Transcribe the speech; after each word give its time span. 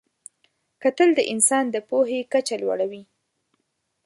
کتل 0.83 1.09
د 1.15 1.19
انسان 1.33 1.65
د 1.71 1.75
پوهې 1.89 2.19
کچه 2.33 2.55
لوړوي 2.63 3.03